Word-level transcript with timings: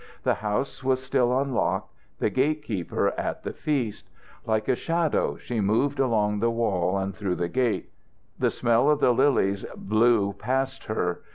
The 0.23 0.33
house 0.33 0.83
was 0.83 0.99
still 0.99 1.39
unlocked, 1.39 1.93
the 2.17 2.31
gate 2.31 2.63
keeper 2.63 3.09
at 3.19 3.43
the 3.43 3.53
feast. 3.53 4.09
Like 4.47 4.67
a 4.67 4.73
shadow 4.73 5.37
she 5.37 5.59
moved 5.61 5.99
along 5.99 6.39
the 6.39 6.49
wall 6.49 6.97
and 6.97 7.15
through 7.15 7.35
the 7.35 7.47
gate. 7.47 7.91
The 8.39 8.49
smell 8.49 8.89
of 8.89 8.99
the 8.99 9.11
lilies 9.13 9.63
blew 9.77 10.33
past 10.33 10.85
her. 10.85 11.21